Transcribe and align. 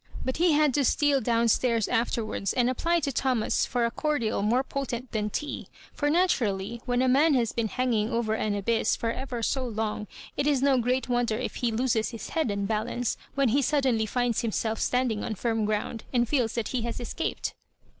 But 0.25 0.37
he 0.37 0.53
had 0.53 0.73
to 0.73 0.83
steal 0.83 1.21
down 1.21 1.47
stairs 1.47 1.87
afterwards 1.87 2.53
and 2.53 2.71
apply 2.71 3.01
to 3.01 3.11
Thomas 3.11 3.67
for 3.67 3.85
a 3.85 3.91
cordial 3.91 4.41
more 4.41 4.63
potent 4.63 5.11
than 5.11 5.29
tea; 5.29 5.67
for 5.93 6.09
naturally, 6.09 6.81
when 6.87 7.03
a 7.03 7.07
man 7.07 7.33
baa 7.35 7.43
been 7.55 7.67
hanging 7.67 8.09
over 8.11 8.33
an 8.33 8.59
abjrss 8.59 8.97
for 8.97 9.11
ever 9.11 9.43
so 9.43 9.63
long, 9.63 10.07
it 10.35 10.47
is 10.47 10.63
no 10.63 10.79
great 10.79 11.07
wonder 11.07 11.37
if 11.37 11.57
he 11.57 11.71
loses 11.71 12.09
his 12.09 12.29
head 12.29 12.49
and 12.49 12.67
balance 12.67 13.15
when 13.35 13.49
he 13.49 13.61
suddenly 13.61 14.07
finds 14.07 14.41
himself 14.41 14.79
standing 14.79 15.23
on 15.23 15.35
firm 15.35 15.65
ground, 15.65 16.03
and 16.11 16.27
feels 16.27 16.53
that 16.53 16.69
he 16.69 16.81
has 16.81 16.99
escaped. 16.99 17.53